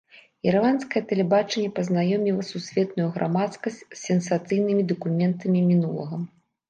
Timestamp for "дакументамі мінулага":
4.93-6.15